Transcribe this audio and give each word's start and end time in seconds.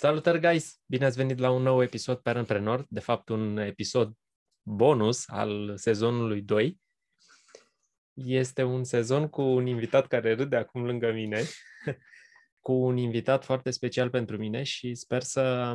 Salutări, 0.00 0.40
guys! 0.40 0.80
Bine 0.86 1.04
ați 1.04 1.16
venit 1.16 1.38
la 1.38 1.50
un 1.50 1.62
nou 1.62 1.82
episod 1.82 2.18
pe 2.18 2.28
Antreprenor, 2.28 2.86
de 2.88 3.00
fapt 3.00 3.28
un 3.28 3.56
episod 3.56 4.12
bonus 4.62 5.28
al 5.28 5.76
sezonului 5.76 6.42
2. 6.42 6.80
Este 8.14 8.62
un 8.62 8.84
sezon 8.84 9.28
cu 9.28 9.42
un 9.42 9.66
invitat 9.66 10.06
care 10.06 10.34
râde 10.34 10.56
acum 10.56 10.84
lângă 10.84 11.12
mine, 11.12 11.42
cu 12.66 12.72
un 12.72 12.96
invitat 12.96 13.44
foarte 13.44 13.70
special 13.70 14.10
pentru 14.10 14.36
mine 14.36 14.62
și 14.62 14.94
sper 14.94 15.22
să 15.22 15.74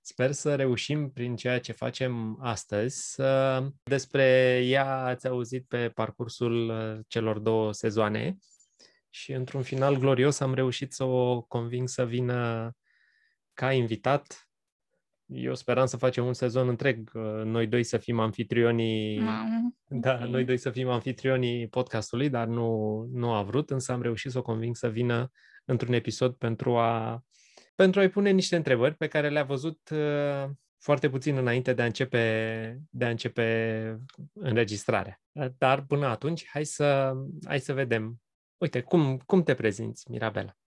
Sper 0.00 0.32
să 0.32 0.54
reușim 0.54 1.10
prin 1.10 1.36
ceea 1.36 1.60
ce 1.60 1.72
facem 1.72 2.38
astăzi. 2.40 3.12
Să... 3.12 3.62
Despre 3.82 4.60
ea 4.64 5.04
ați 5.04 5.26
auzit 5.26 5.66
pe 5.68 5.88
parcursul 5.88 6.68
uh, 6.68 7.04
celor 7.08 7.38
două 7.38 7.72
sezoane 7.72 8.36
și 9.10 9.32
într-un 9.32 9.62
final 9.62 9.96
glorios 9.96 10.40
am 10.40 10.54
reușit 10.54 10.92
să 10.92 11.04
o 11.04 11.42
conving 11.42 11.88
să 11.88 12.06
vină 12.06 12.72
ca 13.58 13.72
invitat. 13.72 14.48
Eu 15.26 15.54
speram 15.54 15.86
să 15.86 15.96
facem 15.96 16.26
un 16.26 16.32
sezon 16.32 16.68
întreg, 16.68 17.10
uh, 17.14 17.42
noi 17.44 17.66
doi 17.66 17.82
să 17.82 17.96
fim 17.96 18.18
anfitrionii, 18.18 19.18
Mamă, 19.18 19.74
da, 19.88 20.20
ok. 20.22 20.28
noi 20.28 20.44
doi 20.44 20.56
să 20.56 20.70
fim 20.70 20.88
anfitrionii 20.88 21.68
podcastului, 21.68 22.28
dar 22.28 22.46
nu, 22.46 23.00
nu 23.12 23.32
a 23.32 23.42
vrut, 23.42 23.70
însă 23.70 23.92
am 23.92 24.02
reușit 24.02 24.30
să 24.30 24.38
o 24.38 24.42
conving 24.42 24.76
să 24.76 24.88
vină 24.88 25.30
într-un 25.64 25.92
episod 25.92 26.34
pentru 26.34 26.76
a 26.76 27.22
pentru 27.74 28.00
a-i 28.00 28.08
pune 28.08 28.30
niște 28.30 28.56
întrebări 28.56 28.94
pe 28.94 29.06
care 29.06 29.28
le-a 29.28 29.44
văzut 29.44 29.90
uh, 29.92 30.50
foarte 30.78 31.10
puțin 31.10 31.36
înainte 31.36 31.72
de 31.72 31.82
a 31.82 31.84
începe, 31.84 32.78
de 32.90 33.04
a 33.04 33.10
începe 33.10 33.98
înregistrarea. 34.32 35.20
Dar 35.58 35.82
până 35.82 36.06
atunci, 36.06 36.46
hai 36.48 36.64
să, 36.64 37.12
hai 37.44 37.60
să 37.60 37.72
vedem. 37.72 38.20
Uite, 38.56 38.80
cum, 38.80 39.16
cum 39.26 39.42
te 39.42 39.54
prezinți, 39.54 40.10
Mirabela? 40.10 40.57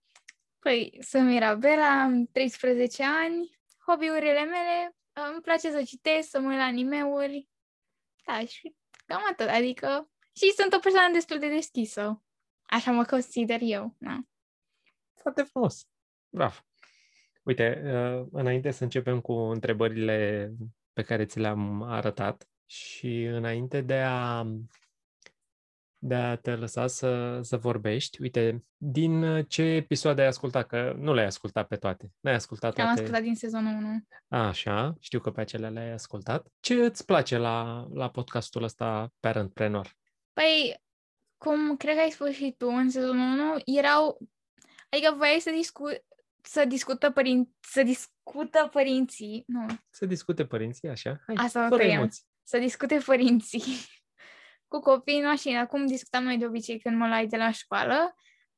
Păi, 0.62 0.98
sunt 1.00 1.28
Mirabela, 1.28 2.02
am 2.02 2.26
13 2.32 3.02
ani, 3.04 3.60
hobby-urile 3.86 4.44
mele, 4.44 4.96
îmi 5.12 5.40
place 5.42 5.70
să 5.70 5.82
citesc, 5.86 6.28
să 6.28 6.40
mă 6.40 6.48
uit 6.48 6.56
la 6.56 6.64
anime-uri, 6.64 7.48
da, 8.24 8.44
și 8.44 8.74
cam 9.06 9.22
atât, 9.30 9.48
adică, 9.48 10.10
și 10.36 10.52
sunt 10.56 10.72
o 10.72 10.78
persoană 10.78 11.12
destul 11.12 11.38
de 11.38 11.48
deschisă, 11.48 12.22
așa 12.62 12.90
mă 12.90 13.04
consider 13.04 13.58
eu, 13.62 13.94
da. 13.98 14.18
Foarte 15.14 15.42
frumos. 15.42 15.88
Bravo. 16.28 16.54
Uite, 17.42 17.82
uh, 17.84 18.26
înainte 18.32 18.70
să 18.70 18.82
începem 18.82 19.20
cu 19.20 19.32
întrebările 19.32 20.50
pe 20.92 21.02
care 21.02 21.24
ți 21.24 21.38
le-am 21.38 21.82
arătat 21.82 22.48
și 22.66 23.22
înainte 23.22 23.80
de 23.80 24.00
a, 24.00 24.46
de 26.04 26.14
a 26.14 26.36
te 26.36 26.54
lăsa 26.54 26.86
să, 26.86 27.38
să 27.42 27.56
vorbești, 27.56 28.22
uite, 28.22 28.64
din 28.76 29.44
ce 29.48 29.62
episoade 29.62 30.20
ai 30.20 30.26
ascultat? 30.26 30.66
Că 30.66 30.94
nu 30.98 31.14
le-ai 31.14 31.26
ascultat 31.26 31.66
pe 31.66 31.76
toate. 31.76 32.12
Nu 32.20 32.30
ai 32.30 32.36
ascultat 32.36 32.78
Am 32.78 32.84
toate. 32.84 33.00
ascultat 33.00 33.22
din 33.22 33.34
sezonul 33.34 33.74
1. 33.74 34.06
Așa, 34.42 34.94
știu 35.00 35.20
că 35.20 35.30
pe 35.30 35.40
acelea 35.40 35.68
le-ai 35.68 35.90
ascultat. 35.92 36.46
Ce 36.60 36.74
îți 36.74 37.04
place 37.04 37.36
la, 37.36 37.86
la 37.92 38.10
podcastul 38.10 38.62
ăsta 38.62 39.12
Parentpreneur? 39.20 39.92
Păi, 40.32 40.82
cum 41.38 41.76
cred 41.76 41.94
că 41.94 42.00
ai 42.00 42.10
spus 42.10 42.30
și 42.30 42.54
tu, 42.58 42.66
în 42.66 42.90
sezonul 42.90 43.38
1 43.40 43.54
erau, 43.64 44.18
adică 44.88 45.14
voiai 45.16 45.40
să 45.40 45.50
discu- 45.50 46.04
să 46.42 46.64
discută 46.64 47.10
părin- 47.10 47.48
să 47.60 47.82
discută 47.82 48.68
părinții, 48.72 49.44
nu, 49.46 49.66
Să 49.90 50.06
discute 50.06 50.46
părinții, 50.46 50.88
așa? 50.88 51.20
Hai, 51.26 51.34
Asta 51.38 51.64
o 51.64 51.68
fără 51.68 51.82
tăiem. 51.82 51.98
emoții. 51.98 52.22
să 52.42 52.58
discute 52.58 53.02
părinții 53.04 53.62
cu 54.72 54.80
copiii 54.80 55.18
în 55.18 55.24
mașină, 55.26 55.66
cum 55.66 55.86
discutam 55.86 56.24
noi 56.24 56.38
de 56.38 56.46
obicei 56.46 56.78
când 56.80 56.96
mă 56.96 57.06
luai 57.06 57.26
de 57.26 57.36
la 57.36 57.50
școală. 57.50 58.14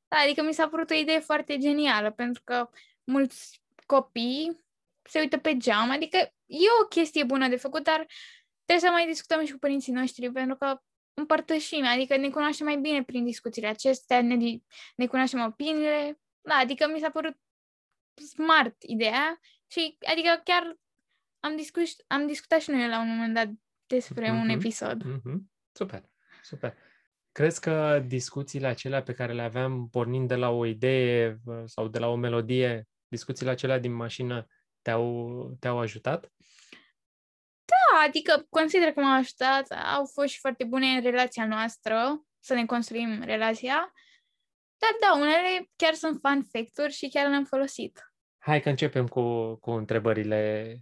Da, 0.09 0.17
adică 0.25 0.43
mi 0.43 0.53
s-a 0.55 0.69
părut 0.69 0.91
o 0.91 0.95
idee 0.95 1.19
foarte 1.19 1.59
genială, 1.59 2.11
pentru 2.11 2.43
că 2.45 2.71
mulți 3.05 3.63
copii 3.87 4.65
se 5.03 5.21
uită 5.21 5.39
pe 5.39 5.57
geam, 5.57 5.91
adică 5.91 6.17
e 6.47 6.67
o 6.83 6.87
chestie 6.87 7.25
bună 7.25 7.49
de 7.49 7.57
făcut, 7.57 7.83
dar 7.85 8.07
trebuie 8.65 8.89
să 8.89 8.95
mai 8.95 9.07
discutăm 9.07 9.45
și 9.45 9.53
cu 9.53 9.59
părinții 9.59 9.93
noștri, 9.93 10.33
pentru 10.33 10.57
că 10.57 10.81
împărtășim, 11.15 11.85
adică 11.87 12.17
ne 12.17 12.31
cunoaștem 12.31 12.67
mai 12.67 12.77
bine 12.77 13.03
prin 13.05 13.25
discuțiile 13.25 13.69
acestea, 13.69 14.23
ne, 14.23 14.37
di- 14.37 14.63
ne 14.97 15.07
cunoaștem 15.07 15.41
opiniile, 15.45 16.21
da, 16.41 16.55
adică 16.55 16.89
mi 16.93 16.99
s-a 16.99 17.11
părut 17.11 17.37
smart 18.29 18.83
ideea 18.83 19.41
și 19.67 19.97
adică 20.07 20.41
chiar 20.45 20.77
am, 21.41 21.57
discut, 21.57 21.83
am 22.07 22.27
discutat 22.27 22.61
și 22.61 22.71
noi 22.71 22.89
la 22.89 23.01
un 23.01 23.09
moment 23.09 23.35
dat 23.35 23.49
despre 23.87 24.31
un 24.31 24.37
Mhm. 24.47 24.49
episod. 24.49 25.03
Mhm. 25.03 25.53
Super, 25.77 26.11
super. 26.43 26.77
Crezi 27.33 27.61
că 27.61 28.05
discuțiile 28.07 28.67
acelea 28.67 29.03
pe 29.03 29.13
care 29.13 29.33
le 29.33 29.43
aveam 29.43 29.89
pornind 29.89 30.29
de 30.29 30.35
la 30.35 30.51
o 30.51 30.67
idee 30.67 31.39
uh, 31.45 31.63
sau 31.65 31.89
de 31.89 31.99
la 31.99 32.07
o 32.07 32.15
melodie, 32.15 32.89
discuțiile 33.09 33.51
acelea 33.51 33.79
din 33.79 33.93
mașină 33.93 34.47
te-au, 34.83 35.57
te-au 35.61 35.79
ajutat? 35.79 36.33
Da, 37.65 38.01
adică 38.07 38.47
consider 38.51 38.93
că 38.93 39.01
m-au 39.01 39.19
ajutat, 39.19 39.71
au 39.71 40.07
fost 40.07 40.29
și 40.29 40.39
foarte 40.39 40.65
bune 40.65 40.87
în 40.87 41.03
relația 41.03 41.47
noastră, 41.47 42.25
să 42.39 42.55
ne 42.55 42.67
construim 42.67 43.23
relația, 43.23 43.93
dar 44.79 44.91
da, 45.01 45.21
unele 45.21 45.71
chiar 45.77 45.95
sunt 45.95 46.21
fun 46.21 46.45
fact-uri 46.53 46.93
și 46.93 47.09
chiar 47.09 47.29
le-am 47.29 47.45
folosit. 47.45 48.13
Hai 48.39 48.61
că 48.61 48.69
începem 48.69 49.07
cu, 49.09 49.55
cu 49.55 49.71
întrebările. 49.71 50.79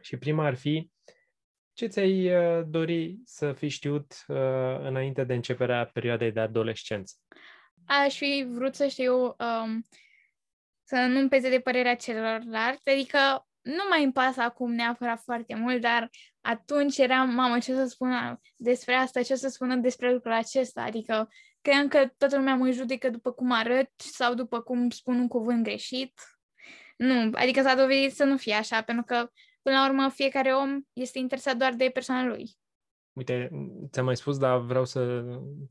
Și 0.00 0.16
prima 0.16 0.46
ar 0.46 0.54
fi, 0.54 0.90
ce 1.76 1.86
ți-ai 1.86 2.36
uh, 2.36 2.64
dori 2.68 3.18
să 3.24 3.52
fi 3.52 3.68
știut 3.68 4.24
uh, 4.26 4.36
înainte 4.80 5.24
de 5.24 5.34
începerea 5.34 5.90
perioadei 5.92 6.32
de 6.32 6.40
adolescență? 6.40 7.14
Aș 7.86 8.16
fi 8.16 8.46
vrut 8.48 8.74
să 8.74 8.86
știu 8.86 9.24
um, 9.24 9.84
să 10.84 10.96
nu-mi 10.96 11.28
peze 11.28 11.50
de 11.50 11.60
părerea 11.60 11.96
celorlalți, 11.96 12.90
adică 12.90 13.46
nu 13.60 13.82
mai 13.88 14.02
îmi 14.02 14.12
pasă 14.12 14.40
acum 14.40 14.72
neapărat 14.72 15.20
foarte 15.22 15.54
mult, 15.54 15.80
dar 15.80 16.10
atunci 16.40 16.98
eram, 16.98 17.34
mamă, 17.34 17.58
ce 17.58 17.74
să 17.74 17.86
spună 17.86 18.40
despre 18.56 18.94
asta, 18.94 19.22
ce 19.22 19.34
să 19.34 19.48
spună 19.48 19.74
despre 19.74 20.12
lucrul 20.12 20.32
acesta, 20.32 20.82
adică 20.82 21.28
cream 21.60 21.88
că 21.88 22.10
toată 22.16 22.36
lumea 22.36 22.54
mă 22.54 22.70
judecă 22.70 23.10
după 23.10 23.32
cum 23.32 23.52
arăt 23.52 23.90
sau 23.96 24.34
după 24.34 24.60
cum 24.60 24.90
spun 24.90 25.18
un 25.18 25.28
cuvânt 25.28 25.62
greșit. 25.62 26.12
Nu, 26.96 27.30
adică 27.32 27.62
s-a 27.62 27.74
dovedit 27.74 28.14
să 28.14 28.24
nu 28.24 28.36
fie 28.36 28.54
așa, 28.54 28.82
pentru 28.82 29.04
că, 29.04 29.30
până 29.66 29.78
la 29.78 29.88
urmă, 29.88 30.08
fiecare 30.08 30.54
om 30.54 30.80
este 30.92 31.18
interesat 31.18 31.56
doar 31.56 31.74
de 31.74 31.90
persoana 31.92 32.24
lui. 32.24 32.50
Uite, 33.12 33.50
ți-am 33.90 34.04
mai 34.04 34.16
spus, 34.16 34.38
dar 34.38 34.58
vreau 34.58 34.84
să 34.84 35.22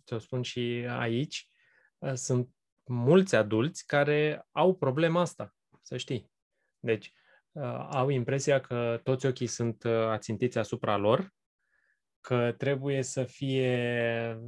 ți-o 0.06 0.18
spun 0.18 0.42
și 0.42 0.86
aici. 0.90 1.50
Uh, 1.98 2.14
Sunt 2.14 2.50
mulți 2.84 3.36
adulți 3.36 3.86
care 3.86 4.48
au 4.52 4.76
problema 4.76 5.22
asta, 5.22 5.56
să 5.82 5.98
știi. 5.98 6.32
Deci, 6.80 7.14
uh, 7.52 7.88
au 7.90 8.10
impresia 8.10 8.62
că 8.62 9.00
toți 9.04 9.26
ochii 9.26 9.48
sunt 9.48 9.84
uh, 9.84 9.92
ațintiți 9.92 10.58
asupra 10.58 10.98
lor, 10.98 11.34
că 12.22 12.54
trebuie 12.58 13.02
să 13.02 13.24
fie 13.24 14.40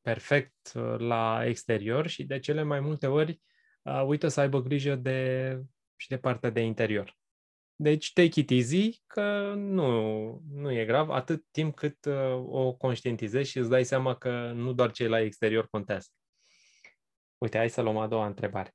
perfect 0.00 0.72
uh, 0.74 0.98
la 0.98 1.46
exterior 1.46 2.06
și 2.06 2.24
de 2.24 2.38
cele 2.38 2.62
mai 2.62 2.80
multe 2.80 3.06
ori 3.06 3.40
uh, 3.82 4.02
uită 4.06 4.28
să 4.28 4.40
aibă 4.40 4.60
grijă 4.60 4.94
de, 4.94 5.60
și 5.96 6.08
de 6.08 6.18
partea 6.18 6.50
de 6.50 6.60
interior. 6.60 7.22
Deci 7.76 8.12
take 8.12 8.40
it 8.40 8.50
easy, 8.50 9.02
că 9.06 9.54
nu, 9.56 10.40
nu 10.50 10.72
e 10.72 10.84
grav, 10.84 11.10
atât 11.10 11.44
timp 11.50 11.74
cât 11.74 12.04
uh, 12.04 12.44
o 12.46 12.72
conștientizezi 12.72 13.50
și 13.50 13.58
îți 13.58 13.68
dai 13.68 13.84
seama 13.84 14.16
că 14.16 14.52
nu 14.54 14.72
doar 14.72 14.90
cei 14.90 15.08
la 15.08 15.20
exterior 15.20 15.68
contează. 15.68 16.08
Uite, 17.38 17.56
hai 17.56 17.70
să 17.70 17.80
luăm 17.80 17.96
a 17.96 18.06
doua 18.06 18.26
întrebare. 18.26 18.74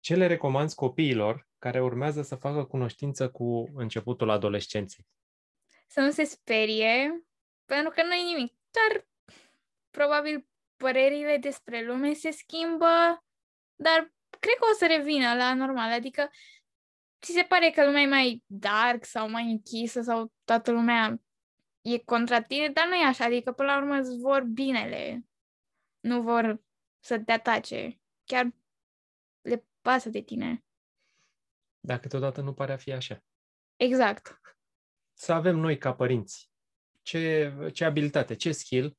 Ce 0.00 0.14
le 0.14 0.26
recomanzi 0.26 0.74
copiilor 0.74 1.48
care 1.58 1.82
urmează 1.82 2.22
să 2.22 2.34
facă 2.34 2.64
cunoștință 2.64 3.30
cu 3.30 3.70
începutul 3.74 4.30
adolescenței? 4.30 5.06
să 5.88 6.00
nu 6.00 6.10
se 6.10 6.24
sperie, 6.24 7.24
pentru 7.64 7.92
că 7.92 8.02
nu 8.02 8.12
e 8.12 8.22
nimic. 8.22 8.54
Doar, 8.70 9.06
probabil, 9.90 10.48
părerile 10.76 11.36
despre 11.36 11.84
lume 11.84 12.12
se 12.12 12.30
schimbă, 12.30 13.24
dar 13.74 14.12
cred 14.38 14.54
că 14.54 14.66
o 14.70 14.76
să 14.76 14.86
revină 14.86 15.34
la 15.34 15.54
normal. 15.54 15.92
Adică, 15.92 16.30
ți 17.20 17.32
se 17.32 17.42
pare 17.42 17.70
că 17.70 17.84
lumea 17.84 18.02
e 18.02 18.06
mai 18.06 18.42
dark 18.46 19.04
sau 19.04 19.30
mai 19.30 19.50
închisă 19.50 20.00
sau 20.00 20.32
toată 20.44 20.70
lumea 20.70 21.20
e 21.80 21.98
contra 21.98 22.42
tine, 22.42 22.68
dar 22.68 22.86
nu 22.86 22.94
e 22.94 23.04
așa. 23.04 23.24
Adică, 23.24 23.52
până 23.52 23.68
la 23.68 23.78
urmă, 23.78 23.94
îți 23.94 24.16
vor 24.16 24.42
binele. 24.42 25.26
Nu 26.00 26.22
vor 26.22 26.60
să 26.98 27.18
te 27.18 27.32
atace. 27.32 28.00
Chiar 28.24 28.50
le 29.40 29.64
pasă 29.80 30.08
de 30.08 30.20
tine. 30.20 30.64
Dar 31.80 31.98
câteodată 31.98 32.40
nu 32.40 32.52
pare 32.52 32.72
a 32.72 32.76
fi 32.76 32.92
așa. 32.92 33.22
Exact. 33.76 34.40
Să 35.12 35.32
avem 35.32 35.56
noi 35.56 35.78
ca 35.78 35.94
părinți. 35.94 36.50
Ce, 37.02 37.52
ce 37.72 37.84
abilitate, 37.84 38.34
ce 38.34 38.52
skill 38.52 38.96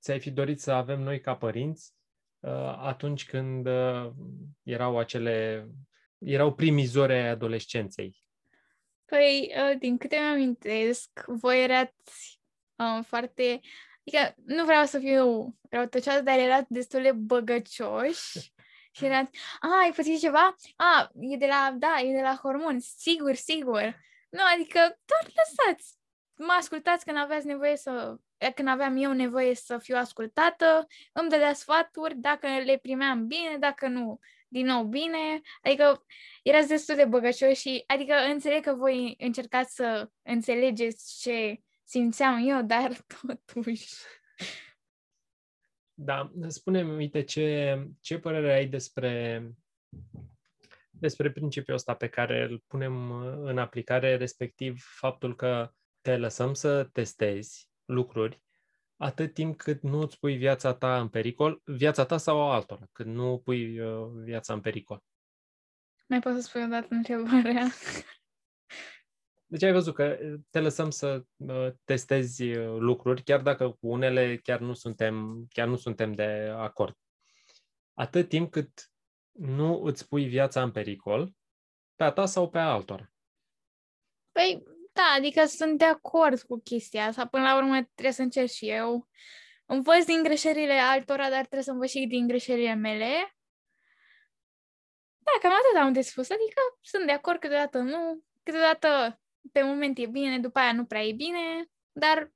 ți-ai 0.00 0.20
fi 0.20 0.30
dorit 0.30 0.60
să 0.60 0.72
avem 0.72 1.00
noi 1.00 1.20
ca 1.20 1.36
părinți 1.36 1.94
uh, 2.38 2.50
atunci 2.78 3.26
când 3.26 3.66
uh, 3.66 4.10
erau 4.62 4.98
acele, 4.98 5.68
erau 6.18 6.54
primii 6.54 6.84
zori 6.84 7.12
ai 7.12 7.28
adolescenței? 7.28 8.22
Păi, 9.04 9.52
uh, 9.56 9.78
din 9.78 9.98
câte 9.98 10.16
mi-amintesc, 10.16 11.24
voi 11.26 11.62
erați 11.62 12.40
um, 12.76 13.02
foarte... 13.02 13.60
Adică 14.06 14.34
nu 14.44 14.64
vreau 14.64 14.84
să 14.84 14.98
fiu 14.98 15.56
răutăcioasă, 15.70 16.20
dar 16.20 16.38
erați 16.38 16.72
destul 16.72 17.02
de 17.02 17.12
băgăcioși 17.12 18.52
Și 18.98 19.04
era, 19.04 19.18
a, 19.60 19.78
ai 19.82 19.92
pățit 19.96 20.20
ceva? 20.20 20.56
A, 20.76 21.10
e 21.20 21.36
de 21.36 21.46
la, 21.46 21.74
da, 21.78 22.00
e 22.00 22.14
de 22.14 22.22
la 22.22 22.38
hormoni, 22.42 22.80
sigur, 22.80 23.34
sigur. 23.34 23.96
Nu, 24.28 24.40
adică 24.54 24.78
doar 24.78 25.32
lăsați. 25.34 25.96
Mă 26.34 26.52
ascultați 26.58 27.04
când 27.04 27.16
aveați 27.16 27.46
nevoie 27.46 27.76
să, 27.76 28.16
când 28.54 28.68
aveam 28.68 28.96
eu 28.96 29.12
nevoie 29.12 29.54
să 29.54 29.78
fiu 29.78 29.96
ascultată, 29.96 30.86
îmi 31.12 31.28
dădea 31.28 31.52
sfaturi, 31.52 32.16
dacă 32.16 32.46
le 32.46 32.76
primeam 32.76 33.26
bine, 33.26 33.56
dacă 33.58 33.86
nu, 33.86 34.18
din 34.48 34.66
nou 34.66 34.84
bine. 34.84 35.40
Adică 35.62 36.04
erați 36.42 36.68
destul 36.68 36.94
de 36.96 37.04
băgăcioși 37.04 37.60
și, 37.60 37.84
adică 37.86 38.14
înțeleg 38.32 38.62
că 38.62 38.74
voi 38.74 39.14
încercați 39.18 39.74
să 39.74 40.10
înțelegeți 40.22 41.20
ce 41.20 41.60
simțeam 41.84 42.48
eu, 42.48 42.62
dar 42.62 42.92
totuși... 43.52 43.94
Da, 46.00 46.32
spune-mi, 46.46 46.96
uite, 46.96 47.24
ce, 47.24 47.78
ce 48.00 48.18
părere 48.18 48.52
ai 48.52 48.66
despre, 48.66 49.42
despre 50.90 51.30
principiul 51.30 51.76
ăsta 51.76 51.94
pe 51.94 52.08
care 52.08 52.42
îl 52.42 52.64
punem 52.66 53.10
în 53.44 53.58
aplicare, 53.58 54.16
respectiv 54.16 54.82
faptul 54.82 55.36
că 55.36 55.72
te 56.00 56.16
lăsăm 56.16 56.54
să 56.54 56.84
testezi 56.84 57.70
lucruri 57.84 58.42
atât 58.98 59.34
timp 59.34 59.56
cât 59.56 59.82
nu 59.82 60.00
îți 60.00 60.18
pui 60.18 60.36
viața 60.36 60.74
ta 60.74 61.00
în 61.00 61.08
pericol, 61.08 61.62
viața 61.64 62.04
ta 62.04 62.16
sau 62.16 62.40
a 62.40 62.54
altora, 62.54 62.88
cât 62.92 63.06
nu 63.06 63.40
pui 63.44 63.80
uh, 63.80 64.10
viața 64.22 64.52
în 64.52 64.60
pericol. 64.60 65.02
Mai 66.06 66.20
poți 66.20 66.34
să 66.36 66.42
spui 66.42 66.62
o 66.62 66.66
dată 66.66 66.86
întrebarea? 66.90 67.66
Deci 69.46 69.62
ai 69.62 69.72
văzut 69.72 69.94
că 69.94 70.18
te 70.50 70.60
lăsăm 70.60 70.90
să 70.90 71.24
uh, 71.36 71.68
testezi 71.84 72.42
uh, 72.42 72.78
lucruri, 72.78 73.22
chiar 73.22 73.42
dacă 73.42 73.70
cu 73.70 73.88
unele 73.88 74.36
chiar 74.36 74.60
nu 74.60 74.72
suntem, 74.72 75.46
chiar 75.48 75.68
nu 75.68 75.76
suntem 75.76 76.12
de 76.12 76.52
acord. 76.56 76.96
Atât 77.94 78.28
timp 78.28 78.50
cât 78.50 78.90
nu 79.32 79.82
îți 79.82 80.08
pui 80.08 80.28
viața 80.28 80.62
în 80.62 80.70
pericol, 80.70 81.32
pe 81.94 82.04
a 82.04 82.10
ta 82.12 82.26
sau 82.26 82.50
pe 82.50 82.58
a 82.58 82.70
altora. 82.72 83.12
Păi, 84.32 84.62
da, 84.98 85.14
adică 85.16 85.44
sunt 85.44 85.78
de 85.78 85.84
acord 85.84 86.40
cu 86.40 86.60
chestia 86.64 87.04
asta. 87.04 87.26
Până 87.26 87.42
la 87.42 87.56
urmă 87.56 87.82
trebuie 87.94 88.12
să 88.12 88.22
încerc 88.22 88.48
și 88.48 88.68
eu. 88.68 89.08
Învăț 89.66 90.04
din 90.04 90.22
greșelile 90.22 90.72
altora, 90.72 91.28
dar 91.28 91.40
trebuie 91.40 91.62
să 91.62 91.70
învăț 91.70 91.90
și 91.90 92.06
din 92.06 92.26
greșelile 92.26 92.74
mele. 92.74 93.36
Da, 95.18 95.30
cam 95.40 95.52
atât 95.52 95.80
am 95.80 95.92
de 95.92 96.00
spus. 96.00 96.30
Adică 96.30 96.60
sunt 96.80 97.06
de 97.06 97.12
acord, 97.12 97.38
câteodată 97.38 97.78
nu. 97.78 98.22
Câteodată 98.42 99.20
pe 99.52 99.62
moment 99.62 99.98
e 99.98 100.06
bine, 100.06 100.38
după 100.38 100.58
aia 100.58 100.72
nu 100.72 100.84
prea 100.84 101.02
e 101.02 101.12
bine, 101.12 101.70
dar 101.92 102.32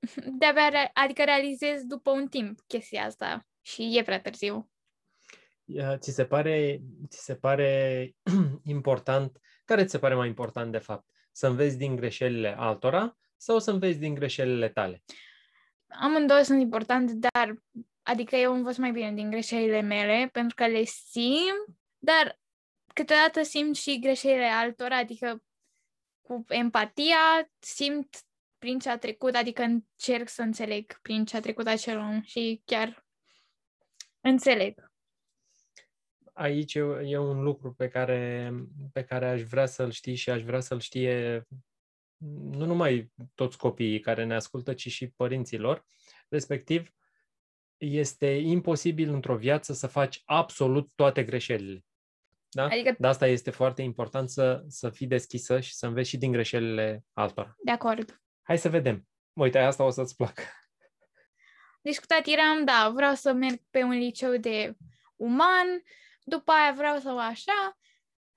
de-abia, 0.38 0.90
adică 0.92 1.24
realizez 1.24 1.82
după 1.82 2.10
un 2.10 2.28
timp 2.28 2.60
chestia 2.66 3.04
asta 3.04 3.46
și 3.60 3.96
e 3.98 4.02
prea 4.02 4.20
târziu. 4.20 4.70
Ți 5.96 6.10
se 6.10 6.24
pare, 6.24 6.80
ți 7.08 7.24
se 7.24 7.34
pare 7.34 8.10
important, 8.64 9.40
care 9.64 9.84
ți 9.84 9.90
se 9.90 9.98
pare 9.98 10.14
mai 10.14 10.28
important 10.28 10.72
de 10.72 10.78
fapt? 10.78 11.10
Să 11.32 11.46
înveți 11.46 11.78
din 11.78 11.96
greșelile 11.96 12.54
altora 12.58 13.16
sau 13.36 13.58
să 13.58 13.70
înveți 13.70 13.98
din 13.98 14.14
greșelile 14.14 14.68
tale? 14.68 15.02
Amândouă 15.86 16.42
sunt 16.42 16.60
importante, 16.60 17.12
dar 17.14 17.56
adică 18.02 18.36
eu 18.36 18.54
învăț 18.54 18.76
mai 18.76 18.90
bine 18.90 19.12
din 19.12 19.30
greșelile 19.30 19.80
mele 19.80 20.28
pentru 20.32 20.54
că 20.54 20.66
le 20.66 20.84
simt, 20.84 21.66
dar 21.98 22.40
câteodată 22.94 23.42
simt 23.42 23.76
și 23.76 23.98
greșelile 23.98 24.46
altora, 24.46 24.96
adică 24.96 25.42
cu 26.20 26.44
empatia 26.48 27.50
simt 27.58 28.16
prin 28.58 28.78
ce 28.78 28.88
a 28.88 28.98
trecut, 28.98 29.34
adică 29.34 29.62
încerc 29.62 30.28
să 30.28 30.42
înțeleg 30.42 31.00
prin 31.00 31.24
ce 31.24 31.36
a 31.36 31.40
trecut 31.40 31.66
acel 31.66 31.98
om 31.98 32.22
și 32.22 32.62
chiar 32.64 33.06
înțeleg. 34.20 34.91
Aici 36.32 36.74
e 37.04 37.18
un 37.18 37.42
lucru 37.42 37.72
pe 37.72 37.88
care, 37.88 38.52
pe 38.92 39.04
care 39.04 39.28
aș 39.28 39.42
vrea 39.42 39.66
să-l 39.66 39.90
știi 39.90 40.14
și 40.14 40.30
aș 40.30 40.42
vrea 40.42 40.60
să-l 40.60 40.80
știe 40.80 41.46
nu 42.50 42.64
numai 42.64 43.12
toți 43.34 43.58
copiii 43.58 44.00
care 44.00 44.24
ne 44.24 44.34
ascultă, 44.34 44.74
ci 44.74 44.88
și 44.88 45.08
părinților. 45.08 45.84
Respectiv, 46.28 46.90
este 47.76 48.26
imposibil 48.26 49.12
într-o 49.12 49.36
viață 49.36 49.72
să 49.72 49.86
faci 49.86 50.22
absolut 50.24 50.90
toate 50.94 51.24
greșelile. 51.24 51.84
Da? 52.48 52.64
Adică... 52.64 52.94
De 52.98 53.06
asta 53.06 53.26
este 53.26 53.50
foarte 53.50 53.82
important 53.82 54.28
să, 54.30 54.64
să 54.68 54.90
fii 54.90 55.06
deschisă 55.06 55.60
și 55.60 55.74
să 55.74 55.86
înveți 55.86 56.08
și 56.08 56.18
din 56.18 56.32
greșelile 56.32 57.04
altora. 57.12 57.54
De 57.64 57.70
acord. 57.70 58.20
Hai 58.42 58.58
să 58.58 58.68
vedem. 58.68 59.08
Uite, 59.32 59.58
asta 59.58 59.84
o 59.84 59.90
să-ți 59.90 60.16
placă. 60.16 60.42
Discutat 61.82 62.26
eram, 62.26 62.64
da, 62.64 62.92
vreau 62.94 63.14
să 63.14 63.32
merg 63.32 63.60
pe 63.70 63.82
un 63.82 63.90
liceu 63.90 64.36
de 64.36 64.76
uman, 65.16 65.82
după 66.24 66.52
aia 66.52 66.72
vreau 66.72 66.98
să 66.98 67.12
o 67.12 67.18
așa. 67.18 67.78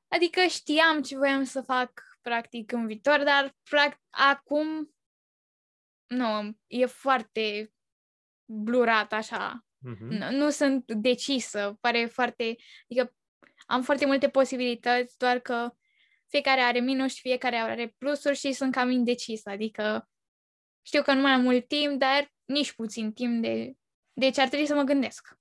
Adică 0.08 0.42
știam 0.50 1.02
ce 1.02 1.18
voiam 1.18 1.44
să 1.44 1.62
fac 1.62 2.04
practic 2.22 2.72
în 2.72 2.88
viitor, 2.88 3.24
dar 3.24 3.56
practic, 3.70 4.02
acum 4.10 4.96
nu, 6.08 6.58
e 6.68 6.86
foarte 6.86 7.74
blurat 8.46 9.14
așa. 9.14 9.66
Mm-hmm. 9.90 10.08
Nu, 10.08 10.32
nu 10.32 10.50
sunt 10.50 10.92
decisă, 10.92 11.78
pare 11.82 12.06
foarte, 12.06 12.56
adică 12.90 13.16
am 13.66 13.82
foarte 13.82 14.06
multe 14.06 14.30
posibilități, 14.30 15.18
doar 15.18 15.40
că 15.40 15.76
fiecare 16.28 16.62
are 16.62 16.80
minus 16.80 17.14
și 17.14 17.22
fiecare 17.22 17.56
are 17.56 17.96
plusuri 17.98 18.36
și 18.38 18.54
sunt 18.54 18.74
cam 18.74 18.90
indecis, 18.90 19.46
adică 19.46 20.10
știu 20.82 21.02
că 21.02 21.14
nu 21.14 21.22
mai 21.22 21.32
am 21.32 21.42
mult 21.42 21.68
timp, 21.68 22.00
dar 22.00 22.34
nici 22.46 22.74
puțin 22.74 23.14
timp, 23.14 23.42
de... 23.42 23.74
deci 24.14 24.38
ar 24.38 24.48
trebui 24.48 24.68
să 24.68 24.76
mă 24.76 24.84
gândesc. 24.84 25.38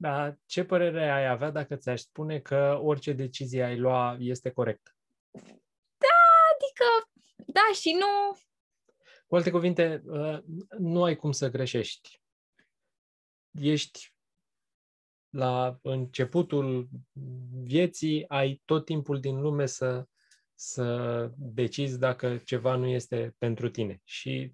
Da, 0.00 0.36
ce 0.46 0.64
părere 0.64 1.10
ai 1.10 1.26
avea 1.26 1.50
dacă 1.50 1.76
ți-aș 1.76 2.00
spune 2.00 2.40
că 2.40 2.78
orice 2.82 3.12
decizie 3.12 3.62
ai 3.62 3.78
lua 3.78 4.16
este 4.20 4.50
corectă? 4.50 4.90
Da, 5.98 6.18
adică, 6.54 7.10
da 7.46 7.74
și 7.80 7.92
nu. 7.92 8.38
Cu 9.26 9.36
alte 9.36 9.50
cuvinte, 9.50 10.02
uh, 10.06 10.38
nu 10.78 11.02
ai 11.02 11.16
cum 11.16 11.32
să 11.32 11.50
greșești. 11.50 12.20
Ești 13.50 14.14
la 15.30 15.78
începutul 15.82 16.88
vieții 17.62 18.28
ai 18.28 18.62
tot 18.64 18.84
timpul 18.84 19.20
din 19.20 19.40
lume 19.40 19.66
să, 19.66 20.06
să 20.54 21.30
decizi 21.36 21.98
dacă 21.98 22.36
ceva 22.36 22.74
nu 22.74 22.86
este 22.86 23.34
pentru 23.38 23.70
tine. 23.70 24.00
Și 24.04 24.52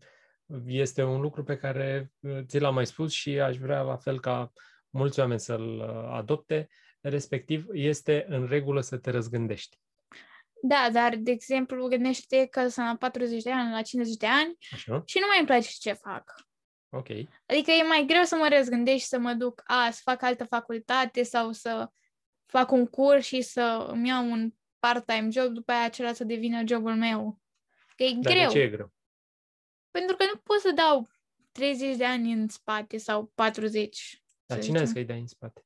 este 0.66 1.02
un 1.02 1.20
lucru 1.20 1.44
pe 1.44 1.56
care 1.56 2.12
uh, 2.20 2.40
ți 2.44 2.58
l-am 2.58 2.74
mai 2.74 2.86
spus 2.86 3.12
și 3.12 3.40
aș 3.40 3.56
vrea 3.56 3.82
la 3.82 3.96
fel 3.96 4.20
ca 4.20 4.52
mulți 4.94 5.20
oameni 5.20 5.40
să-l 5.40 5.78
uh, 5.78 6.16
adopte, 6.16 6.68
respectiv 7.00 7.66
este 7.72 8.24
în 8.28 8.46
regulă 8.46 8.80
să 8.80 8.96
te 8.96 9.10
răzgândești. 9.10 9.78
Da, 10.62 10.88
dar, 10.92 11.16
de 11.16 11.30
exemplu, 11.30 11.86
gândește 11.86 12.46
că 12.46 12.68
sunt 12.68 12.86
la 12.86 12.96
40 12.96 13.42
de 13.42 13.52
ani, 13.52 13.70
la 13.70 13.82
50 13.82 14.16
de 14.16 14.26
ani 14.26 14.56
Așa. 14.72 15.02
și 15.06 15.18
nu 15.18 15.26
mai 15.28 15.38
îmi 15.38 15.46
place 15.46 15.68
ce 15.78 15.92
fac. 15.92 16.34
Ok. 16.88 17.08
Adică 17.46 17.70
e 17.70 17.82
mai 17.82 18.04
greu 18.06 18.22
să 18.22 18.36
mă 18.36 18.48
răzgândesc 18.56 18.98
și 18.98 19.06
să 19.06 19.18
mă 19.18 19.32
duc, 19.32 19.62
a, 19.64 19.90
să 19.90 20.00
fac 20.04 20.22
altă 20.22 20.44
facultate 20.44 21.22
sau 21.22 21.52
să 21.52 21.88
fac 22.46 22.70
un 22.70 22.86
curs 22.86 23.26
și 23.26 23.42
să 23.42 23.86
îmi 23.88 24.08
iau 24.08 24.30
un 24.30 24.50
part-time 24.78 25.28
job, 25.30 25.52
după 25.52 25.72
aia 25.72 25.84
acela 25.84 26.12
să 26.12 26.24
devină 26.24 26.62
jobul 26.66 26.94
meu. 26.94 27.38
Că 27.96 28.02
e 28.02 28.12
Dar 28.20 28.32
greu. 28.32 28.46
de 28.46 28.52
ce 28.52 28.58
e 28.58 28.68
greu? 28.68 28.92
Pentru 29.90 30.16
că 30.16 30.24
nu 30.24 30.38
pot 30.38 30.60
să 30.60 30.70
dau 30.70 31.08
30 31.52 31.96
de 31.96 32.04
ani 32.04 32.32
în 32.32 32.48
spate 32.48 32.96
sau 32.96 33.32
40. 33.34 34.23
Dar 34.46 34.58
cine 34.58 34.78
zicem. 34.78 34.92
că-i 34.92 35.04
dai 35.04 35.20
în 35.20 35.26
spate? 35.26 35.64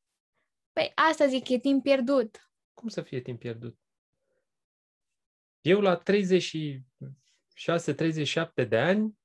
Păi 0.73 0.93
asta 0.95 1.27
zic, 1.27 1.49
e 1.49 1.59
timp 1.59 1.83
pierdut. 1.83 2.51
Cum 2.75 2.89
să 2.89 3.03
fie 3.03 3.21
timp 3.21 3.39
pierdut? 3.39 3.79
Eu 5.61 5.81
la 5.81 6.03
36-37 6.03 6.03
de 8.69 8.79
ani 8.79 9.19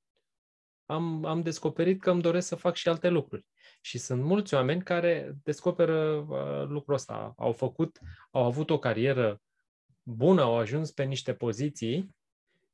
am, 0.86 1.24
am 1.24 1.42
descoperit 1.42 2.00
că 2.00 2.10
îmi 2.10 2.22
doresc 2.22 2.46
să 2.46 2.54
fac 2.54 2.74
și 2.74 2.88
alte 2.88 3.08
lucruri. 3.08 3.46
Și 3.80 3.98
sunt 3.98 4.22
mulți 4.22 4.54
oameni 4.54 4.82
care 4.82 5.36
descoperă 5.42 6.14
uh, 6.14 6.68
lucrul 6.68 6.94
ăsta. 6.94 7.34
Au 7.36 7.52
făcut, 7.52 7.98
au 8.30 8.44
avut 8.44 8.70
o 8.70 8.78
carieră 8.78 9.42
bună, 10.02 10.42
au 10.42 10.56
ajuns 10.56 10.92
pe 10.92 11.04
niște 11.04 11.34
poziții 11.34 12.14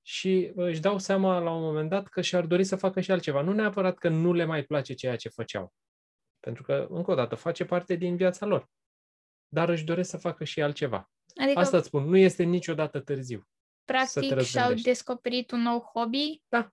și 0.02 0.52
își 0.54 0.80
dau 0.80 0.98
seama 0.98 1.38
la 1.38 1.50
un 1.50 1.62
moment 1.62 1.88
dat 1.88 2.08
că 2.08 2.20
și-ar 2.20 2.46
dori 2.46 2.64
să 2.64 2.76
facă 2.76 3.00
și 3.00 3.10
altceva. 3.10 3.42
Nu 3.42 3.52
neapărat 3.52 3.98
că 3.98 4.08
nu 4.08 4.32
le 4.32 4.44
mai 4.44 4.64
place 4.64 4.94
ceea 4.94 5.16
ce 5.16 5.28
făceau. 5.28 5.72
Pentru 6.40 6.62
că, 6.62 6.86
încă 6.90 7.10
o 7.10 7.14
dată, 7.14 7.34
face 7.34 7.64
parte 7.64 7.94
din 7.94 8.16
viața 8.16 8.46
lor. 8.46 8.68
Dar 9.48 9.68
își 9.68 9.84
doresc 9.84 10.10
să 10.10 10.16
facă 10.16 10.44
și 10.44 10.62
altceva. 10.62 11.10
Adică, 11.34 11.58
Asta 11.58 11.76
îți 11.76 11.86
spun, 11.86 12.04
nu 12.04 12.16
este 12.16 12.42
niciodată 12.42 13.00
târziu. 13.00 13.48
Practic 13.84 14.40
și-au 14.40 14.72
descoperit 14.72 15.50
un 15.50 15.60
nou 15.60 15.90
hobby. 15.94 16.42
Da. 16.48 16.72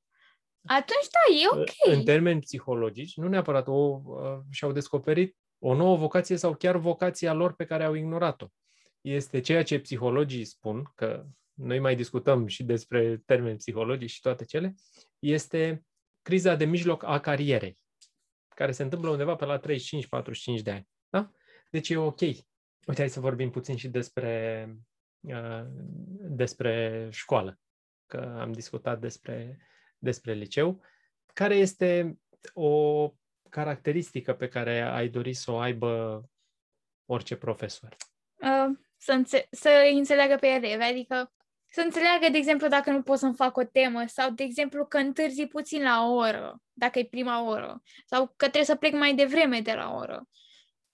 Atunci 0.68 1.08
da, 1.12 1.36
e 1.36 1.62
ok. 1.62 1.96
În 1.96 2.04
termeni 2.04 2.40
psihologici, 2.40 3.16
nu 3.16 3.28
neapărat 3.28 3.68
o, 3.68 4.02
uh, 4.04 4.40
și-au 4.50 4.72
descoperit 4.72 5.38
o 5.60 5.76
nouă 5.76 5.96
vocație 5.96 6.36
sau 6.36 6.56
chiar 6.56 6.78
vocația 6.78 7.34
lor 7.34 7.54
pe 7.54 7.66
care 7.66 7.84
au 7.84 7.94
ignorat-o. 7.94 8.48
Este 9.02 9.40
ceea 9.40 9.64
ce 9.64 9.80
psihologii 9.80 10.46
spun, 10.46 10.92
că 10.96 11.26
noi 11.54 11.80
mai 11.80 11.96
discutăm 11.96 12.48
și 12.48 12.64
despre 12.64 13.22
termeni 13.26 13.58
psihologici 13.58 14.10
și 14.10 14.22
toate 14.22 14.46
cele, 14.46 14.76
este 15.20 15.84
criza 16.22 16.56
de 16.56 16.66
mijloc 16.66 17.04
a 17.04 17.20
carierei, 17.20 17.80
care 18.58 18.72
se 18.72 18.84
întâmplă 18.84 19.10
undeva 19.10 19.36
pe 19.36 19.46
la 19.46 19.60
35-45 19.60 19.62
de 20.64 20.72
ani. 20.72 20.88
Da? 21.10 21.32
Deci 21.72 21.90
e 21.90 21.98
ok. 21.98 22.22
Uite, 22.22 22.98
hai 22.98 23.10
să 23.10 23.20
vorbim 23.20 23.50
puțin 23.50 23.76
și 23.76 23.88
despre, 23.88 24.68
uh, 25.20 25.64
despre 26.30 27.08
școală, 27.12 27.60
că 28.06 28.38
am 28.40 28.52
discutat 28.52 29.00
despre, 29.00 29.60
despre 29.98 30.34
liceu. 30.34 30.82
Care 31.34 31.56
este 31.56 32.20
o 32.54 33.12
caracteristică 33.50 34.34
pe 34.34 34.48
care 34.48 34.82
ai 34.82 35.10
dori 35.10 35.34
să 35.34 35.52
o 35.52 35.58
aibă 35.58 36.24
orice 37.06 37.36
profesor? 37.36 37.96
Uh, 38.36 38.78
să, 38.98 39.12
înțe- 39.12 39.48
să 39.52 39.70
înțeleagă 39.96 40.36
pe 40.36 40.48
elevi, 40.48 40.84
adică 40.84 41.32
să 41.78 41.84
înțeleagă, 41.84 42.30
de 42.30 42.38
exemplu, 42.38 42.68
dacă 42.68 42.92
nu 42.92 43.02
pot 43.02 43.18
să-mi 43.18 43.36
fac 43.36 43.58
o 43.58 43.64
temă 43.64 44.06
sau, 44.08 44.30
de 44.30 44.44
exemplu, 44.44 44.86
că 44.86 44.98
întârzi 44.98 45.46
puțin 45.46 45.84
la 45.84 46.06
o 46.06 46.14
oră, 46.14 46.62
dacă 46.74 47.00
e 47.00 47.06
prima 47.06 47.42
oră, 47.42 47.82
sau 48.06 48.26
că 48.26 48.34
trebuie 48.36 48.64
să 48.64 48.76
plec 48.76 48.94
mai 48.94 49.16
devreme 49.16 49.62
de 49.62 49.74
la 49.74 49.94
oră, 49.94 50.28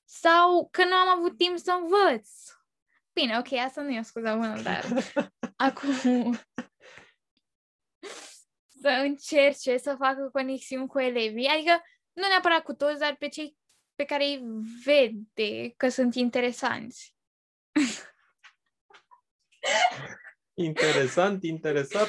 sau 0.05 0.67
că 0.71 0.83
nu 0.85 0.93
am 0.95 1.17
avut 1.17 1.37
timp 1.37 1.57
să 1.57 1.71
învăț. 1.81 2.29
Bine, 3.13 3.37
ok, 3.37 3.51
asta 3.51 3.81
nu 3.81 3.89
e 3.89 3.99
o 3.99 4.03
scuză 4.03 4.33
bună, 4.33 4.61
dar 4.61 4.85
acum 5.67 6.33
să 8.81 8.89
încerce 8.89 9.77
să 9.77 9.95
facă 9.97 10.29
conexiuni 10.31 10.87
cu 10.87 10.99
elevii, 10.99 11.47
adică 11.47 11.81
nu 12.13 12.27
neapărat 12.27 12.63
cu 12.63 12.73
toți, 12.73 12.99
dar 12.99 13.15
pe 13.15 13.27
cei 13.27 13.57
pe 13.95 14.03
care 14.03 14.23
îi 14.23 14.41
vede 14.83 15.73
că 15.77 15.89
sunt 15.89 16.15
interesanți. 16.15 17.15
Interesant, 20.53 21.43
interesat. 21.43 22.07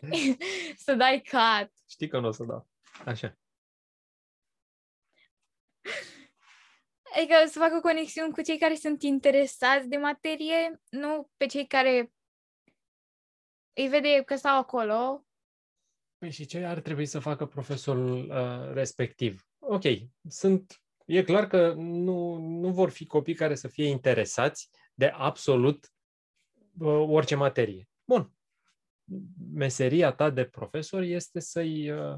să 0.84 0.94
dai 0.94 1.20
cat. 1.20 1.72
Știi 1.88 2.08
că 2.08 2.18
nu 2.18 2.26
o 2.26 2.30
să 2.30 2.44
dau. 2.44 2.68
Așa. 3.04 3.38
Adică 7.16 7.34
să 7.46 7.58
facă 7.58 7.80
conexiuni 7.80 8.32
cu 8.32 8.42
cei 8.42 8.58
care 8.58 8.74
sunt 8.74 9.02
interesați 9.02 9.88
de 9.88 9.96
materie, 9.96 10.80
nu 10.88 11.30
pe 11.36 11.46
cei 11.46 11.66
care 11.66 12.12
îi 13.72 13.88
vede 13.88 14.22
că 14.24 14.36
stau 14.36 14.58
acolo. 14.58 15.26
Păi 16.18 16.30
și 16.30 16.46
ce 16.46 16.64
ar 16.64 16.80
trebui 16.80 17.06
să 17.06 17.18
facă 17.18 17.46
profesorul 17.46 18.30
uh, 18.30 18.72
respectiv? 18.72 19.46
Ok, 19.58 19.82
sunt, 20.28 20.82
e 21.06 21.22
clar 21.22 21.46
că 21.46 21.72
nu, 21.76 22.34
nu 22.36 22.72
vor 22.72 22.90
fi 22.90 23.06
copii 23.06 23.34
care 23.34 23.54
să 23.54 23.68
fie 23.68 23.88
interesați 23.88 24.70
de 24.94 25.06
absolut 25.06 25.84
uh, 25.84 25.95
orice 26.84 27.34
materie. 27.34 27.88
Bun. 28.04 28.32
Meseria 29.52 30.12
ta 30.12 30.30
de 30.30 30.44
profesor 30.44 31.02
este 31.02 31.40
să-i, 31.40 31.90
uh, 31.90 32.16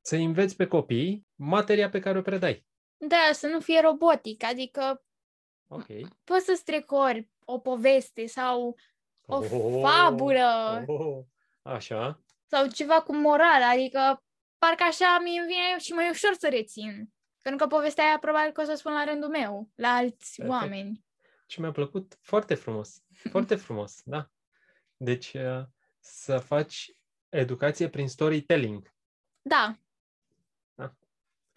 să 0.00 0.16
înveți 0.16 0.56
pe 0.56 0.66
copii 0.66 1.26
materia 1.34 1.88
pe 1.90 2.00
care 2.00 2.18
o 2.18 2.22
predai. 2.22 2.66
Da, 2.96 3.30
să 3.32 3.46
nu 3.46 3.60
fie 3.60 3.80
robotic, 3.80 4.44
adică 4.44 5.04
Ok. 5.66 5.86
poți 6.24 6.44
să 6.44 6.54
strecori 6.56 7.28
o 7.44 7.58
poveste 7.58 8.26
sau 8.26 8.76
o 9.26 9.36
Oh, 9.36 9.46
fabulă 9.82 10.84
Oh, 10.86 11.24
așa. 11.62 12.22
sau 12.46 12.66
ceva 12.68 13.02
cu 13.02 13.14
moral, 13.16 13.62
adică 13.62 14.22
parcă 14.58 14.82
așa 14.82 15.18
mi 15.22 15.30
vine 15.30 15.78
și 15.78 15.92
mai 15.92 16.10
ușor 16.10 16.34
să 16.38 16.48
rețin. 16.48 17.12
Pentru 17.42 17.66
că 17.66 17.74
povestea 17.74 18.04
aia 18.04 18.18
probabil 18.18 18.52
că 18.52 18.60
o 18.60 18.64
să 18.64 18.72
o 18.72 18.74
spun 18.74 18.92
la 18.92 19.04
rândul 19.04 19.28
meu, 19.28 19.70
la 19.74 19.88
alți 19.88 20.34
Perfect. 20.36 20.60
oameni. 20.60 21.04
Și 21.50 21.60
mi-a 21.60 21.70
plăcut 21.72 22.18
foarte 22.20 22.54
frumos. 22.54 23.02
Foarte 23.30 23.54
frumos, 23.66 24.02
da. 24.04 24.30
Deci 24.96 25.32
uh, 25.32 25.62
să 25.98 26.38
faci 26.38 26.92
educație 27.28 27.88
prin 27.88 28.08
storytelling. 28.08 28.94
Da, 29.42 29.78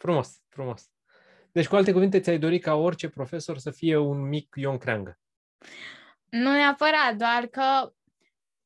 Frumos, 0.03 0.41
frumos. 0.49 0.91
Deci, 1.51 1.67
cu 1.67 1.75
alte 1.75 1.91
cuvinte, 1.91 2.19
ți-ai 2.19 2.39
dori 2.39 2.59
ca 2.59 2.75
orice 2.75 3.09
profesor 3.09 3.57
să 3.57 3.71
fie 3.71 3.97
un 3.97 4.21
mic 4.21 4.53
Ion 4.55 4.77
Creangă. 4.77 5.19
nu 6.29 6.51
neapărat, 6.51 7.15
doar 7.15 7.45
că 7.45 7.93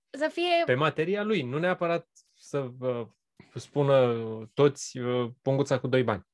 să 0.10 0.30
fie... 0.32 0.64
Pe 0.66 0.74
materia 0.74 1.24
lui, 1.24 1.42
nu 1.42 1.60
neapărat 1.60 2.08
să 2.36 2.72
uh, 2.80 3.08
spună 3.54 4.16
toți 4.54 4.98
uh, 4.98 5.32
punguța 5.42 5.80
cu 5.80 5.88
doi 5.88 6.04
bani. 6.04 6.28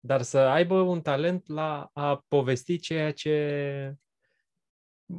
Dar 0.00 0.22
să 0.22 0.38
aibă 0.38 0.80
un 0.80 1.02
talent 1.02 1.48
la 1.48 1.90
a 1.92 2.24
povesti 2.28 2.78
ceea 2.78 3.12
ce... 3.12 3.94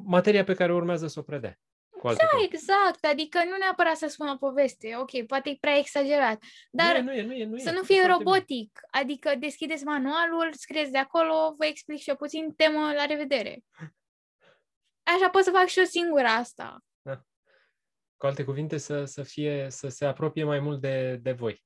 materia 0.06 0.44
pe 0.44 0.54
care 0.54 0.74
urmează 0.74 1.08
să 1.08 1.20
o 1.20 1.24
predea. 1.24 1.60
Cu 2.00 2.08
alte 2.08 2.24
Da, 2.24 2.30
cuvinte. 2.30 2.56
exact, 2.56 3.04
adică 3.06 3.38
nu 3.44 3.58
neapărat 3.58 3.96
să 3.98 4.08
spună 4.08 4.38
poveste, 4.38 4.96
ok, 4.98 5.26
poate 5.26 5.50
e 5.50 5.58
prea 5.60 5.78
exagerat, 5.78 6.44
dar 6.72 7.00
nu 7.00 7.14
e, 7.14 7.22
nu 7.22 7.22
e, 7.22 7.26
nu 7.26 7.34
e, 7.34 7.46
nu 7.46 7.56
e. 7.56 7.60
să 7.60 7.72
nu 7.72 7.80
E 7.80 7.84
fie 7.84 7.96
foarte 8.02 8.18
bine. 8.18 8.32
robotic, 8.32 8.80
adică 8.92 9.36
deschideți 9.40 9.84
manualul, 9.84 10.50
scrieți 10.54 10.92
de 10.92 10.98
acolo, 10.98 11.54
vă 11.58 11.66
explic 11.66 12.00
și 12.00 12.10
eu 12.10 12.16
puțin, 12.16 12.54
temă, 12.56 12.80
la 12.96 13.06
revedere. 13.06 13.64
Așa 15.04 15.30
pot 15.30 15.44
să 15.44 15.52
fac 15.52 15.66
și 15.66 15.80
eu 15.80 15.86
singură 15.86 16.28
asta. 16.28 16.78
Cu 18.18 18.26
alte 18.26 18.44
cuvinte, 18.44 18.78
să, 18.78 19.06
să, 19.06 19.24
fie, 19.24 19.68
să 19.70 19.88
se 19.88 20.06
apropie 20.06 20.44
mai 20.44 20.60
mult 20.60 20.82
de, 20.82 21.16
de 21.22 21.32
voi. 21.32 21.64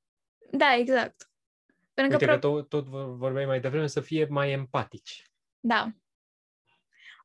Da, 0.52 0.76
exact. 0.76 1.30
Pentru 1.94 2.14
Uite 2.14 2.26
că, 2.26 2.32
că 2.32 2.40
pro- 2.40 2.50
tot, 2.50 2.70
tot 2.70 2.86
vor- 2.86 3.16
vorbeai 3.18 3.46
mai 3.46 3.60
devreme, 3.60 3.88
să 3.88 4.02
fie 4.02 4.26
mai 4.30 4.52
empatici. 4.52 5.32
da. 5.60 5.92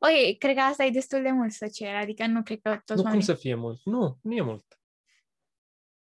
Ok, 0.04 0.38
cred 0.38 0.54
că 0.54 0.60
asta 0.60 0.84
e 0.84 0.90
destul 0.90 1.22
de 1.22 1.30
mult 1.30 1.52
să 1.52 1.68
cer, 1.72 1.94
adică 1.94 2.26
nu 2.26 2.42
cred 2.42 2.60
că 2.62 2.70
toți 2.70 2.82
nu 2.88 2.94
cum 2.94 3.04
oamenii... 3.04 3.24
să 3.24 3.34
fie 3.34 3.54
mult. 3.54 3.80
Nu, 3.84 4.18
nu 4.22 4.34
e 4.34 4.40
mult. 4.40 4.80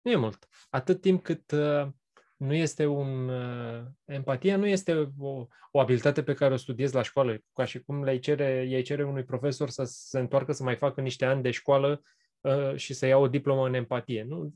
Nu 0.03 0.11
e 0.11 0.17
mult. 0.17 0.49
Atât 0.71 1.01
timp 1.01 1.23
cât 1.23 1.51
uh, 1.51 1.87
nu 2.37 2.55
este 2.55 2.87
un... 2.87 3.29
Uh, 3.29 3.85
empatia 4.05 4.57
nu 4.57 4.67
este 4.67 5.13
o, 5.19 5.47
o 5.71 5.81
abilitate 5.81 6.23
pe 6.23 6.35
care 6.35 6.55
o 6.55 6.57
studiezi 6.57 6.95
la 6.95 7.03
școală, 7.03 7.39
ca 7.53 7.65
și 7.65 7.83
cum 7.83 8.05
le 8.05 8.19
cere, 8.19 8.67
ei 8.69 8.83
cere 8.83 9.05
unui 9.05 9.25
profesor 9.25 9.69
să 9.69 9.85
se 9.85 10.19
întoarcă 10.19 10.53
să 10.53 10.63
mai 10.63 10.77
facă 10.77 11.01
niște 11.01 11.25
ani 11.25 11.43
de 11.43 11.51
școală 11.51 12.03
uh, 12.41 12.77
și 12.77 12.95
să 12.95 13.07
ia 13.07 13.17
o 13.17 13.29
diplomă 13.29 13.67
în 13.67 13.75
empatie. 13.75 14.23
Nu? 14.23 14.55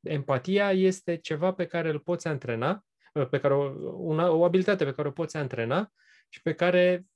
Empatia 0.00 0.72
este 0.72 1.16
ceva 1.16 1.52
pe 1.52 1.66
care 1.66 1.88
îl 1.88 1.98
poți 1.98 2.26
antrena, 2.26 2.84
uh, 3.14 3.28
pe 3.28 3.38
care 3.38 3.54
o, 3.54 3.64
una, 3.96 4.30
o 4.30 4.44
abilitate 4.44 4.84
pe 4.84 4.94
care 4.94 5.08
o 5.08 5.10
poți 5.10 5.36
antrena 5.36 5.92
și 6.28 6.42
pe 6.42 6.54
care 6.54 7.06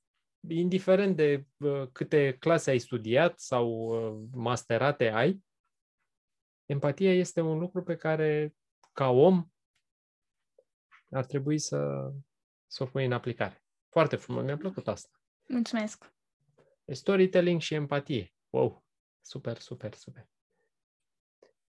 indiferent 0.49 1.17
de 1.17 1.47
uh, 1.57 1.89
câte 1.93 2.37
clase 2.39 2.71
ai 2.71 2.79
studiat 2.79 3.41
sau 3.41 3.69
uh, 3.71 4.29
masterate 4.33 5.09
ai, 5.09 5.45
empatia 6.67 7.15
este 7.15 7.41
un 7.41 7.59
lucru 7.59 7.83
pe 7.83 7.97
care, 7.97 8.55
ca 8.93 9.09
om, 9.09 9.51
ar 11.11 11.25
trebui 11.25 11.59
să, 11.59 12.11
să 12.67 12.83
o 12.83 12.87
pui 12.87 13.05
în 13.05 13.13
aplicare. 13.13 13.65
Foarte 13.89 14.17
frumos, 14.17 14.45
mi-a 14.45 14.57
plăcut 14.57 14.89
asta. 14.89 15.11
Mulțumesc. 15.49 16.13
Deci 16.85 16.97
storytelling 16.97 17.61
și 17.61 17.75
empatie. 17.75 18.35
Wow! 18.51 18.85
Super, 19.21 19.57
super, 19.57 19.95
super. 19.95 20.29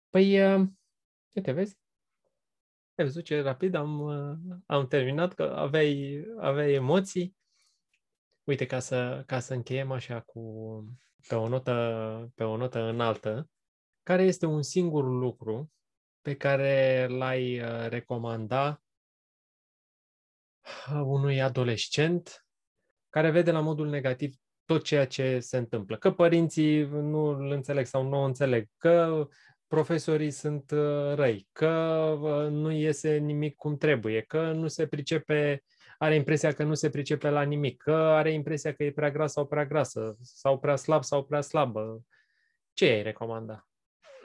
Păi, 0.09 0.53
uh, 0.53 0.67
uite, 1.31 1.51
vezi? 1.51 1.79
Ai 2.95 3.05
văzut 3.05 3.23
ce 3.23 3.41
rapid 3.41 3.73
am, 3.73 3.99
uh, 3.99 4.57
am 4.65 4.87
terminat, 4.87 5.33
că 5.33 5.43
aveai, 5.43 6.23
aveai 6.37 6.73
emoții. 6.73 7.35
Uite, 8.43 8.65
ca 8.65 8.79
să, 8.79 9.23
ca 9.25 9.39
să 9.39 9.53
încheiem 9.53 9.91
așa 9.91 10.21
cu 10.21 10.41
pe 11.27 11.35
o 11.35 11.47
notă, 11.47 12.31
pe 12.35 12.43
o 12.43 12.57
notă 12.57 12.79
înaltă, 12.79 13.49
care 14.03 14.23
este 14.23 14.45
un 14.45 14.61
singur 14.61 15.03
lucru 15.03 15.71
pe 16.21 16.35
care 16.35 17.07
l-ai 17.09 17.59
uh, 17.59 17.87
recomanda 17.87 18.81
uh, 20.89 21.01
unui 21.03 21.41
adolescent 21.41 22.45
care 23.09 23.31
vede 23.31 23.51
la 23.51 23.59
modul 23.59 23.89
negativ 23.89 24.35
tot 24.65 24.83
ceea 24.83 25.07
ce 25.07 25.39
se 25.39 25.57
întâmplă. 25.57 25.97
Că 25.97 26.11
părinții 26.11 26.83
nu 26.85 27.23
îl 27.25 27.51
înțeleg 27.51 27.85
sau 27.85 28.07
nu 28.07 28.17
o 28.17 28.23
înțeleg, 28.23 28.67
că 28.77 29.27
profesorii 29.67 30.31
sunt 30.31 30.71
uh, 30.71 31.13
răi, 31.13 31.47
că 31.51 31.69
uh, 32.21 32.51
nu 32.51 32.71
iese 32.71 33.17
nimic 33.17 33.55
cum 33.55 33.77
trebuie, 33.77 34.21
că 34.21 34.51
nu 34.51 34.67
se 34.67 34.87
pricepe, 34.87 35.63
are 36.01 36.15
impresia 36.15 36.53
că 36.53 36.63
nu 36.63 36.73
se 36.73 36.89
pricepe 36.89 37.29
la 37.29 37.41
nimic, 37.41 37.81
că 37.81 37.91
are 37.91 38.31
impresia 38.31 38.73
că 38.73 38.83
e 38.83 38.91
prea 38.91 39.11
gras 39.11 39.31
sau 39.31 39.45
prea 39.45 39.65
grasă, 39.65 40.17
sau 40.21 40.59
prea 40.59 40.75
slab 40.75 41.03
sau 41.03 41.23
prea 41.23 41.41
slabă. 41.41 42.05
Ce 42.73 42.85
ai 42.85 43.01
recomanda? 43.01 43.67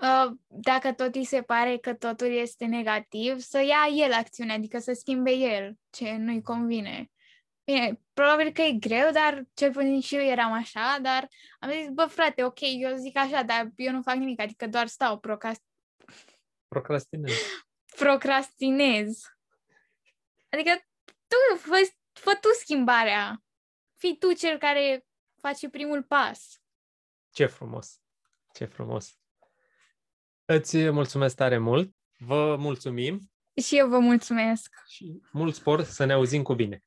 Uh, 0.00 0.36
dacă 0.46 0.92
tot 0.92 1.14
îi 1.14 1.24
se 1.24 1.42
pare 1.42 1.76
că 1.76 1.94
totul 1.94 2.26
este 2.26 2.64
negativ, 2.64 3.38
să 3.38 3.58
ia 3.58 4.04
el 4.04 4.12
acțiune, 4.12 4.52
adică 4.52 4.78
să 4.78 4.92
schimbe 4.92 5.30
el 5.30 5.74
ce 5.90 6.16
nu-i 6.16 6.42
convine. 6.42 7.10
Bine, 7.64 8.00
probabil 8.12 8.52
că 8.52 8.62
e 8.62 8.72
greu, 8.72 9.10
dar 9.10 9.44
cel 9.54 9.72
puțin 9.72 10.00
și 10.00 10.16
eu 10.16 10.22
eram 10.22 10.52
așa, 10.52 10.98
dar 11.02 11.28
am 11.58 11.70
zis, 11.70 11.88
bă, 11.88 12.04
frate, 12.04 12.44
ok, 12.44 12.60
eu 12.60 12.96
zic 12.96 13.18
așa, 13.18 13.42
dar 13.42 13.70
eu 13.76 13.92
nu 13.92 14.02
fac 14.02 14.14
nimic, 14.14 14.40
adică 14.40 14.66
doar 14.66 14.86
stau, 14.86 15.18
procrast- 15.18 15.64
Procrastinez. 16.68 17.32
procrastinez. 17.96 19.20
Adică 20.48 20.85
tu 21.28 21.56
fă, 21.58 21.92
fă 22.12 22.38
tu 22.40 22.48
schimbarea. 22.60 23.44
Fii 23.94 24.18
tu 24.18 24.32
cel 24.32 24.58
care 24.58 25.06
face 25.40 25.68
primul 25.68 26.02
pas. 26.02 26.60
Ce 27.30 27.46
frumos! 27.46 28.00
Ce 28.54 28.64
frumos! 28.64 29.18
Îți 30.44 30.90
mulțumesc 30.90 31.36
tare 31.36 31.58
mult! 31.58 31.94
Vă 32.18 32.56
mulțumim 32.56 33.30
Și 33.62 33.78
eu 33.78 33.88
vă 33.88 33.98
mulțumesc. 33.98 34.74
și 34.88 35.20
mult 35.32 35.54
spor 35.54 35.82
să 35.82 36.04
ne 36.04 36.12
auzim 36.12 36.42
cu 36.42 36.54
bine! 36.54 36.84